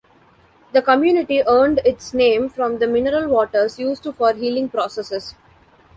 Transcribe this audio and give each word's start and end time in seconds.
The 0.71 0.81
community 0.81 1.43
earned 1.47 1.79
its 1.85 2.11
name 2.11 2.49
from 2.49 2.79
the 2.79 2.87
mineral 2.87 3.27
waters 3.27 3.77
used 3.77 4.07
for 4.15 4.33
healing 4.33 4.67
processes. 4.67 5.35